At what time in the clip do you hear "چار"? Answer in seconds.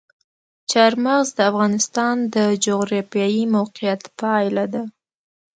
0.71-0.91